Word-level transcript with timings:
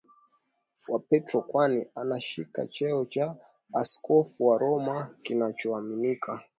wa 0.87 0.99
Petro 0.99 1.41
kwani 1.41 1.85
anashika 1.95 2.67
cheo 2.67 3.05
cha 3.05 3.35
Askofu 3.73 4.47
wa 4.47 4.57
Roma 4.57 5.09
kinachoaminika 5.23 6.43